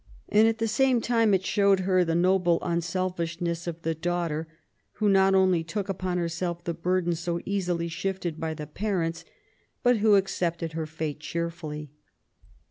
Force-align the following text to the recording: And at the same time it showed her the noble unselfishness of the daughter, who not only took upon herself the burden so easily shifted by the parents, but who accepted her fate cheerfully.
And 0.29 0.47
at 0.47 0.57
the 0.57 0.67
same 0.67 0.99
time 0.99 1.31
it 1.31 1.45
showed 1.45 1.81
her 1.81 2.03
the 2.03 2.15
noble 2.15 2.57
unselfishness 2.63 3.67
of 3.67 3.83
the 3.83 3.93
daughter, 3.93 4.47
who 4.93 5.07
not 5.07 5.35
only 5.35 5.63
took 5.63 5.89
upon 5.89 6.17
herself 6.17 6.63
the 6.63 6.73
burden 6.73 7.13
so 7.13 7.39
easily 7.45 7.87
shifted 7.87 8.39
by 8.39 8.55
the 8.55 8.65
parents, 8.65 9.25
but 9.83 9.97
who 9.97 10.15
accepted 10.15 10.71
her 10.73 10.87
fate 10.87 11.19
cheerfully. 11.19 11.91